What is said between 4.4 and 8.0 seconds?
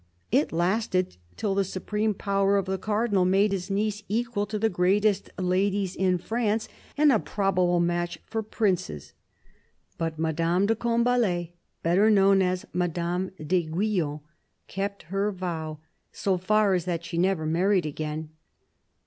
to the greatest ladies in France and a probable